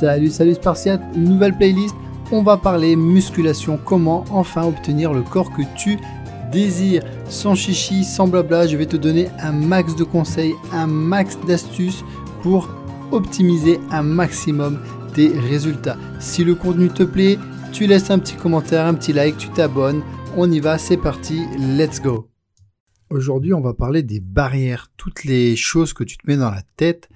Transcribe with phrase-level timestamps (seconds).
[0.00, 1.94] Salut, salut Spartiate, nouvelle playlist.
[2.32, 5.98] On va parler musculation, comment enfin obtenir le corps que tu
[6.50, 7.02] désires.
[7.28, 12.02] Sans chichi, sans blabla, je vais te donner un max de conseils, un max d'astuces
[12.40, 12.70] pour
[13.12, 14.80] optimiser un maximum
[15.12, 15.98] tes résultats.
[16.18, 17.38] Si le contenu te plaît,
[17.70, 20.00] tu laisses un petit commentaire, un petit like, tu t'abonnes.
[20.34, 22.30] On y va, c'est parti, let's go.
[23.10, 26.62] Aujourd'hui, on va parler des barrières, toutes les choses que tu te mets dans la
[26.78, 27.10] tête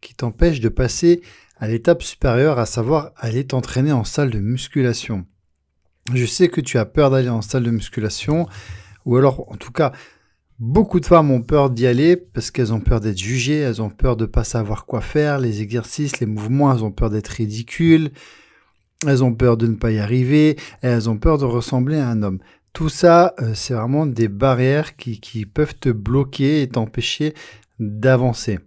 [0.00, 1.20] qui t'empêchent de passer
[1.60, 5.26] à l'étape supérieure, à savoir aller t'entraîner en salle de musculation.
[6.14, 8.48] Je sais que tu as peur d'aller en salle de musculation,
[9.04, 9.92] ou alors en tout cas,
[10.58, 13.90] beaucoup de femmes ont peur d'y aller parce qu'elles ont peur d'être jugées, elles ont
[13.90, 18.10] peur de pas savoir quoi faire, les exercices, les mouvements, elles ont peur d'être ridicules,
[19.06, 22.22] elles ont peur de ne pas y arriver, elles ont peur de ressembler à un
[22.22, 22.38] homme.
[22.72, 27.34] Tout ça, euh, c'est vraiment des barrières qui, qui peuvent te bloquer et t'empêcher
[27.78, 28.60] d'avancer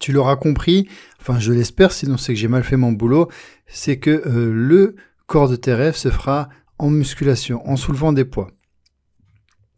[0.00, 0.88] tu l'auras compris,
[1.20, 3.30] enfin je l'espère, sinon c'est que j'ai mal fait mon boulot,
[3.66, 8.24] c'est que euh, le corps de tes rêves se fera en musculation, en soulevant des
[8.24, 8.50] poids.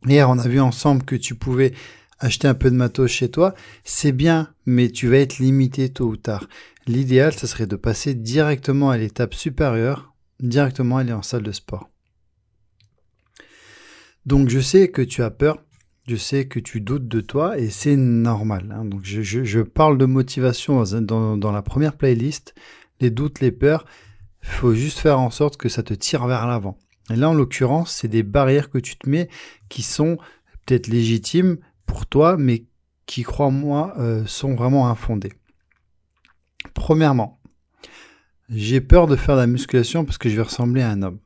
[0.06, 1.72] Hier, on a vu ensemble que tu pouvais
[2.18, 6.06] acheter un peu de matos chez toi, c'est bien, mais tu vas être limité tôt
[6.06, 6.48] ou tard.
[6.86, 11.90] L'idéal, ce serait de passer directement à l'étape supérieure, directement aller en salle de sport.
[14.26, 15.62] Donc je sais que tu as peur,
[16.08, 18.74] je sais que tu doutes de toi et c'est normal.
[18.74, 18.88] Hein.
[19.02, 22.54] Je, parle de motivation dans, la première playlist,
[23.00, 23.84] les doutes, les peurs.
[24.42, 26.78] Il faut juste faire en sorte que ça te tire vers l'avant.
[27.10, 29.28] Et là, en l'occurrence, c'est des barrières que tu te mets
[29.68, 30.16] qui sont
[30.64, 32.64] peut-être légitimes pour toi, mais
[33.04, 35.32] qui, crois-moi, euh, sont vraiment infondées.
[36.72, 37.40] Premièrement,
[38.48, 41.18] j'ai peur de faire de la musculation parce que je vais ressembler à un homme.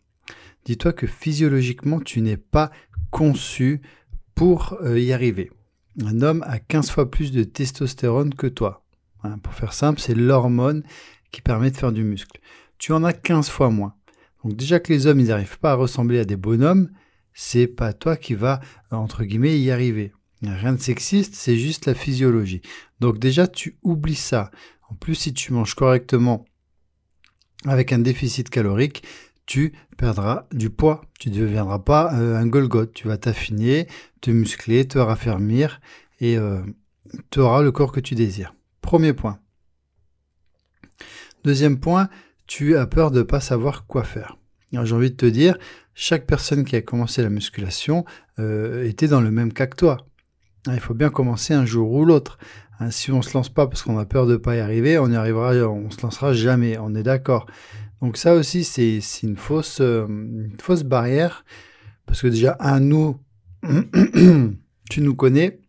[0.64, 2.70] Dis-toi que physiologiquement, tu n'es pas
[3.10, 3.80] conçu
[4.34, 5.50] pour euh, y arriver.
[6.02, 8.84] Un homme a 15 fois plus de testostérone que toi.
[9.42, 10.82] Pour faire simple, c'est l'hormone
[11.30, 12.40] qui permet de faire du muscle.
[12.78, 13.94] Tu en as 15 fois moins.
[14.42, 16.90] Donc déjà que les hommes, ils n'arrivent pas à ressembler à des bonhommes,
[17.32, 20.12] c'est pas toi qui va, entre guillemets, y arriver.
[20.42, 22.62] Rien de sexiste, c'est juste la physiologie.
[23.00, 24.50] Donc déjà, tu oublies ça.
[24.90, 26.44] En plus, si tu manges correctement
[27.64, 29.04] avec un déficit calorique,
[29.52, 31.02] tu perdras du poids.
[31.18, 32.94] Tu ne deviendras pas euh, un Golgoth.
[32.94, 33.86] Tu vas t'affiner,
[34.22, 35.82] te muscler, te raffermir
[36.20, 36.62] et euh,
[37.28, 38.54] tu auras le corps que tu désires.
[38.80, 39.40] Premier point.
[41.44, 42.08] Deuxième point,
[42.46, 44.38] tu as peur de ne pas savoir quoi faire.
[44.72, 45.58] J'ai envie de te dire,
[45.92, 48.06] chaque personne qui a commencé la musculation
[48.38, 50.06] euh, était dans le même cas que toi.
[50.66, 52.38] Il faut bien commencer un jour ou l'autre.
[52.80, 54.60] Hein, si on ne se lance pas parce qu'on a peur de ne pas y
[54.60, 56.78] arriver, on y arrivera, on se lancera jamais.
[56.78, 57.44] On est d'accord.
[58.02, 61.44] Donc ça aussi, c'est une fausse, euh, une fausse barrière.
[62.04, 63.16] Parce que déjà, un nous,
[64.90, 65.60] tu nous connais.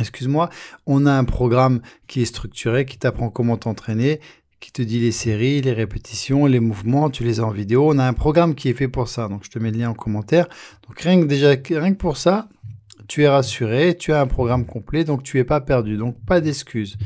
[0.00, 0.48] Excuse-moi,
[0.86, 4.20] on a un programme qui est structuré, qui t'apprend comment t'entraîner,
[4.60, 7.90] qui te dit les séries, les répétitions, les mouvements, tu les as en vidéo.
[7.90, 9.28] On a un programme qui est fait pour ça.
[9.28, 10.48] Donc je te mets le lien en commentaire.
[10.88, 12.48] Donc rien que déjà, rien que pour ça,
[13.06, 15.98] tu es rassuré, tu as un programme complet, donc tu es pas perdu.
[15.98, 16.96] Donc pas d'excuses.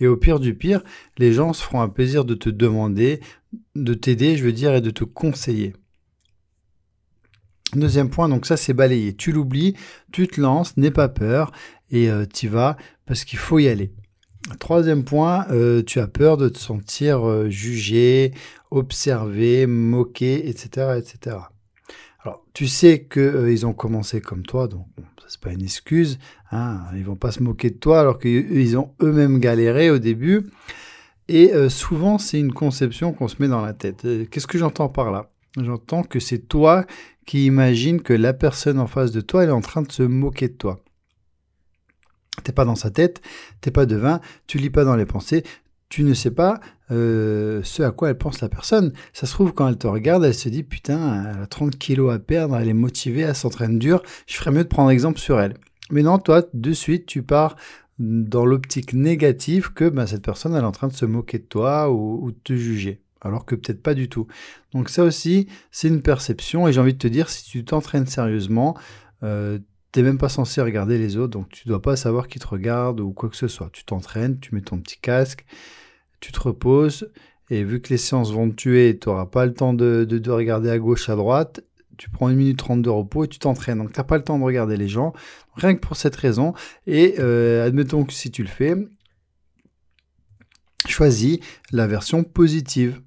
[0.00, 0.82] Et au pire du pire,
[1.16, 3.20] les gens se feront un plaisir de te demander,
[3.74, 5.74] de t'aider, je veux dire, et de te conseiller.
[7.74, 9.14] Deuxième point, donc ça c'est balayé.
[9.14, 9.74] Tu l'oublies,
[10.12, 11.52] tu te lances, n'aie pas peur
[11.90, 12.76] et euh, tu vas
[13.06, 13.92] parce qu'il faut y aller.
[14.58, 18.32] Troisième point, euh, tu as peur de te sentir euh, jugé,
[18.70, 21.36] observé, moqué, etc., etc.
[22.24, 24.86] Alors, tu sais qu'ils ont commencé comme toi, donc
[25.28, 26.18] c'est pas une excuse.
[26.50, 30.50] Hein, ils vont pas se moquer de toi alors qu'ils ont eux-mêmes galéré au début.
[31.32, 34.04] Et euh, souvent, c'est une conception qu'on se met dans la tête.
[34.04, 35.30] Euh, qu'est-ce que j'entends par là?
[35.58, 36.84] J'entends que c'est toi
[37.24, 40.02] qui imagines que la personne en face de toi, elle est en train de se
[40.02, 40.80] moquer de toi.
[42.44, 43.22] T'es pas dans sa tête,
[43.62, 45.42] t'es pas devin, tu lis pas dans les pensées,
[45.88, 46.60] tu ne sais pas
[46.90, 48.92] euh, ce à quoi elle pense la personne.
[49.14, 52.12] Ça se trouve, quand elle te regarde, elle se dit Putain, elle a 30 kilos
[52.12, 55.40] à perdre, elle est motivée, elle s'entraîne dur, je ferais mieux de prendre exemple sur
[55.40, 55.54] elle.
[55.90, 57.56] Mais non, toi, de suite, tu pars
[57.98, 61.90] dans l'optique négative que ben, cette personne est en train de se moquer de toi
[61.90, 63.00] ou, de te juger.
[63.20, 64.26] Alors que peut-être pas du tout.
[64.72, 66.66] Donc ça aussi, c'est une perception.
[66.66, 68.76] Et j'ai envie de te dire, si tu t'entraînes sérieusement,
[69.22, 69.58] euh,
[69.92, 71.30] t'es même pas censé regarder les autres.
[71.30, 73.70] Donc tu dois pas savoir qui te regarde ou quoi que ce soit.
[73.72, 75.44] Tu t'entraînes, tu mets ton petit casque,
[76.20, 77.10] tu te reposes.
[77.50, 80.70] Et vu que les séances vont te tuer, tu n'auras pas le temps de, regarder
[80.70, 81.60] à gauche, à droite
[81.98, 83.78] tu prends une minute trente de repos et tu t'entraînes.
[83.78, 85.12] Donc, tu n'as pas le temps de regarder les gens,
[85.54, 86.54] rien que pour cette raison.
[86.86, 88.74] Et euh, admettons que si tu le fais,
[90.86, 91.38] choisis
[91.70, 93.00] la version positive.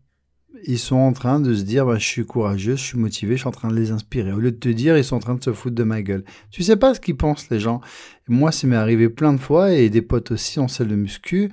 [0.68, 3.42] Ils sont en train de se dire bah, je suis courageux, je suis motivé, je
[3.42, 4.32] suis en train de les inspirer.
[4.32, 6.24] Au lieu de te dire ils sont en train de se foutre de ma gueule.
[6.52, 7.82] Tu sais pas ce qu'ils pensent les gens.
[8.28, 11.52] Moi, ça m'est arrivé plein de fois et des potes aussi en salle de muscu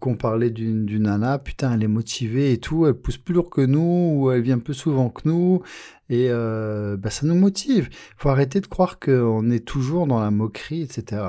[0.00, 3.60] qu'on parlait d'une nana, putain, elle est motivée et tout, elle pousse plus lourd que
[3.60, 5.62] nous, ou elle vient plus souvent que nous,
[6.08, 7.88] et euh, bah, ça nous motive.
[7.90, 11.22] Il faut arrêter de croire qu'on est toujours dans la moquerie, etc.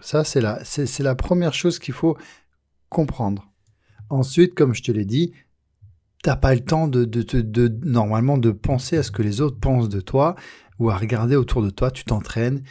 [0.00, 0.60] Ça, c'est la,
[0.98, 2.16] la première chose qu'il faut
[2.88, 3.48] comprendre.
[4.10, 5.32] Ensuite, comme je te l'ai dit,
[6.26, 9.60] t'as pas le temps de, de, de, normalement de penser à ce que les autres
[9.60, 10.34] pensent de toi
[10.80, 11.92] ou à regarder autour de toi.
[11.92, 12.64] Tu t'entraînes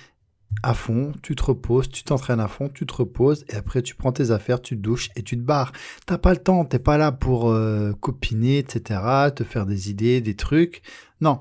[0.62, 3.96] à fond, tu te reposes, tu t'entraînes à fond, tu te reposes et après tu
[3.96, 5.72] prends tes affaires, tu te douches et tu te barres.
[6.06, 9.00] T'as pas le temps, t'es pas là pour euh, copiner, etc.,
[9.34, 10.81] te faire des idées, des trucs.
[11.22, 11.40] Non,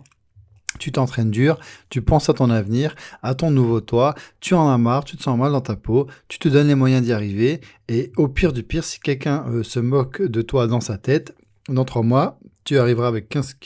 [0.78, 1.58] tu t'entraînes dur,
[1.90, 2.94] tu penses à ton avenir,
[3.24, 6.06] à ton nouveau toi, tu en as marre, tu te sens mal dans ta peau,
[6.28, 9.64] tu te donnes les moyens d'y arriver, et au pire du pire, si quelqu'un euh,
[9.64, 11.34] se moque de toi dans sa tête,
[11.68, 13.56] dans trois mois, tu arriveras avec 15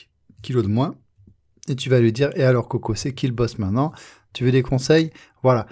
[0.43, 0.95] kilos de moins,
[1.69, 3.93] et tu vas lui dire, et alors Coco, c'est qui le boss maintenant?
[4.33, 5.11] Tu veux des conseils?
[5.43, 5.67] Voilà,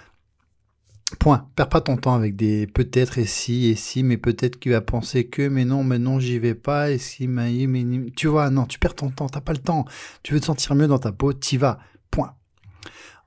[1.20, 1.48] Point.
[1.54, 4.80] Perds pas ton temps avec des peut-être et si et si, mais peut-être qu'il va
[4.80, 8.50] penser que, mais non, mais non, j'y vais pas, et si, mais, mais, tu vois,
[8.50, 9.84] non, tu perds ton temps, t'as pas le temps.
[10.24, 11.78] Tu veux te sentir mieux dans ta peau, t'y vas.
[12.10, 12.34] Point.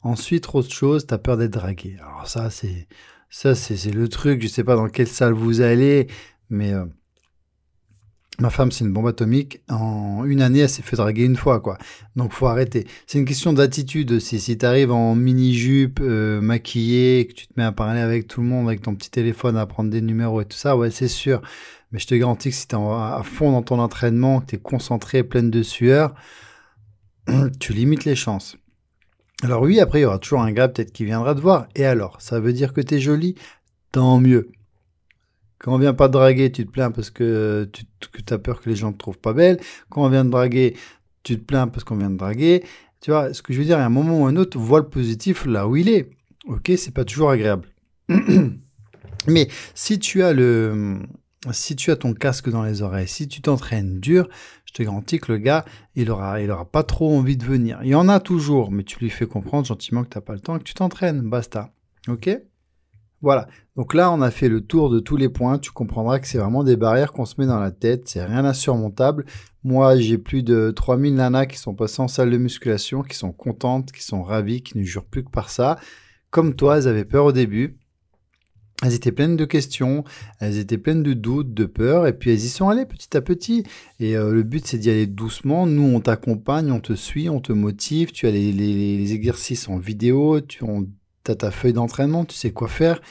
[0.01, 1.97] Ensuite, autre chose, t'as peur d'être dragué.
[2.01, 2.87] Alors ça, c'est,
[3.29, 6.07] ça, c'est, le truc, je sais pas dans quelle salle vous allez,
[6.49, 6.85] mais, euh,
[8.39, 9.59] Ma femme, c'est une bombe atomique.
[9.69, 11.77] En une année, elle s'est fait draguer une fois, quoi.
[12.15, 12.87] Donc, faut arrêter.
[13.05, 14.19] C'est une question d'attitude.
[14.19, 18.41] Si tu arrives en mini-jupe, euh, maquillé, que tu te mets à parler avec tout
[18.41, 21.09] le monde, avec ton petit téléphone, à prendre des numéros et tout ça, ouais, c'est
[21.09, 21.41] sûr.
[21.91, 24.55] Mais je te garantis que si tu es à fond dans ton entraînement, que tu
[24.55, 26.13] es concentré, pleine de sueur,
[27.59, 28.55] tu limites les chances.
[29.43, 31.67] Alors oui, après, il y aura toujours un gars peut-être qui viendra te voir.
[31.75, 33.35] Et alors, ça veut dire que tu es jolie
[33.91, 34.51] Tant mieux.
[35.59, 38.69] Quand on vient pas te draguer, tu te plains parce que tu as peur que
[38.69, 39.59] les gens te trouvent pas belle.
[39.89, 40.75] Quand on vient te draguer,
[41.23, 42.63] tu te plains parce qu'on vient te draguer.
[43.01, 44.87] Tu vois, ce que je veux dire, à un moment ou un autre, vois le
[44.87, 46.09] positif là où il est.
[46.47, 47.67] Ok, c'est pas toujours agréable.
[49.27, 50.99] Mais si tu as le,
[51.51, 54.29] si tu as ton casque dans les oreilles, si tu t'entraînes dur,
[54.65, 55.65] je te garantis que le gars,
[55.95, 57.79] il aura, il aura pas trop envie de venir.
[57.83, 60.33] Il y en a toujours, mais tu lui fais comprendre gentiment que tu n'as pas
[60.33, 61.21] le temps et que tu t'entraînes.
[61.21, 61.71] Basta.
[62.07, 62.29] Ok?
[63.21, 63.47] Voilà.
[63.75, 65.59] Donc là, on a fait le tour de tous les points.
[65.59, 68.07] Tu comprendras que c'est vraiment des barrières qu'on se met dans la tête.
[68.07, 69.25] C'est rien d'insurmontable.
[69.63, 73.31] Moi, j'ai plus de 3000 nanas qui sont passées en salle de musculation, qui sont
[73.31, 75.77] contentes, qui sont ravies, qui ne jurent plus que par ça.
[76.29, 77.77] Comme toi, elles avaient peur au début.
[78.81, 80.05] Elles étaient pleines de questions,
[80.39, 83.19] elles étaient pleines de doutes, de peur, et puis elles y sont allées petit à
[83.19, 83.65] petit.
[83.99, 85.65] Et euh, le but, c'est d'y aller doucement.
[85.65, 88.13] Nous, on t'accompagne, on te suit, on te motive.
[88.13, 90.87] Tu as les, exercices en vidéo, tu, on
[91.31, 93.01] tu ta feuille d'entraînement, tu sais quoi faire.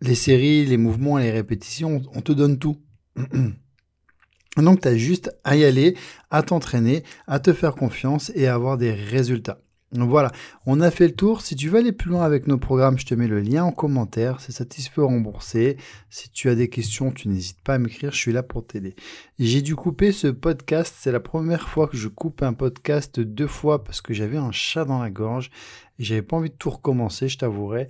[0.00, 2.78] Les séries, les mouvements, les répétitions, on te donne tout.
[4.56, 5.96] Donc tu as juste à y aller,
[6.30, 9.60] à t'entraîner, à te faire confiance et à avoir des résultats.
[9.92, 10.30] Voilà,
[10.66, 11.40] on a fait le tour.
[11.40, 13.72] Si tu veux aller plus loin avec nos programmes, je te mets le lien en
[13.72, 14.40] commentaire.
[14.40, 15.78] C'est satisfait remboursé.
[16.10, 18.12] Si tu as des questions, tu n'hésites pas à m'écrire.
[18.12, 18.94] Je suis là pour t'aider.
[19.40, 20.94] J'ai dû couper ce podcast.
[20.96, 24.52] C'est la première fois que je coupe un podcast deux fois parce que j'avais un
[24.52, 25.50] chat dans la gorge
[25.98, 27.88] et j'avais pas envie de tout recommencer, je t'avouerai.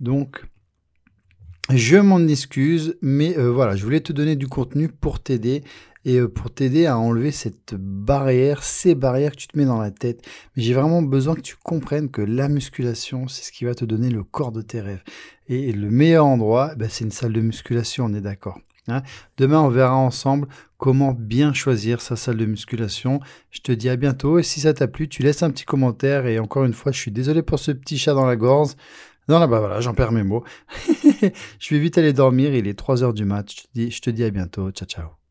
[0.00, 0.46] Donc,
[1.72, 5.64] je m'en excuse, mais euh, voilà, je voulais te donner du contenu pour t'aider
[6.04, 9.80] et euh, pour t'aider à enlever cette barrière, ces barrières que tu te mets dans
[9.80, 10.20] la tête.
[10.56, 13.86] Mais j'ai vraiment besoin que tu comprennes que la musculation, c'est ce qui va te
[13.86, 15.02] donner le corps de tes rêves.
[15.48, 18.58] Et le meilleur endroit, ben, c'est une salle de musculation, on est d'accord.
[18.88, 19.02] Hein.
[19.38, 23.20] Demain, on verra ensemble comment bien choisir sa salle de musculation.
[23.50, 26.26] Je te dis à bientôt et si ça t'a plu, tu laisses un petit commentaire
[26.26, 28.72] et encore une fois, je suis désolé pour ce petit chat dans la gorge.
[29.28, 30.44] Non, là, bah voilà, j'en perds mes mots.
[31.58, 33.46] je vais vite aller dormir, il est 3 heures du mat.
[33.74, 34.70] Je te dis à bientôt.
[34.70, 35.23] Ciao, ciao.